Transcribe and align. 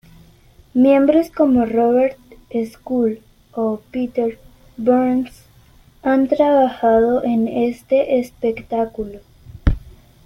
Miembros 0.73 1.29
como 1.29 1.63
Robert 1.63 2.17
Scull 2.65 3.21
o 3.53 3.81
Peter 3.91 4.39
Burns, 4.75 5.43
han 6.01 6.27
trabajado 6.27 7.23
en 7.23 7.47
este 7.47 8.17
espectáculo. 8.19 9.19